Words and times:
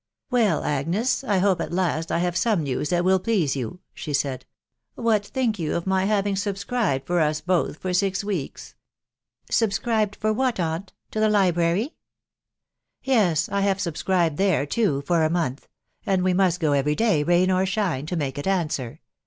"Well, 0.31 0.63
Agnes, 0.63 1.23
I 1.23 1.37
hope 1.37 1.61
at 1.61 1.71
last 1.71 2.11
I 2.11 2.17
have 2.17 2.35
some 2.35 2.63
news 2.63 2.89
*that*tfH 2.89 3.23
please 3.23 3.53
you/' 3.55 3.77
she 3.93 4.13
said." 4.15 4.47
What 4.95 5.23
think 5.27 5.59
you 5.59 5.75
of 5.75 5.85
my 5.85 6.05
luring 6.05 6.33
afb 6.33 6.57
scribed 6.57 7.05
for 7.05 7.19
us 7.19 7.39
both 7.39 7.77
for 7.77 7.93
six 7.93 8.23
weeks 8.23 8.73
?*'" 8.23 8.73
Subscribed 9.51 10.15
for 10.15 10.33
what, 10.33 10.59
aunt?... 10.59 10.91
to 11.11 11.19
the 11.19 11.29
library? 11.29 11.81
w" 11.83 11.91
Yes; 13.13 13.47
I 13.49 13.61
have 13.61 13.79
subscribed 13.79 14.37
there, 14.37 14.65
too, 14.65 15.03
for 15.05 15.23
a 15.23 15.29
month..;. 15.29 15.67
sad 16.03 16.23
we 16.23 16.33
must 16.33 16.59
go 16.59 16.71
every 16.73 16.95
day, 16.95 17.21
rain 17.21 17.51
or 17.51 17.67
shine, 17.67 18.07
to 18.07 18.15
make 18.15 18.39
it 18.39 18.47
answer. 18.47 19.01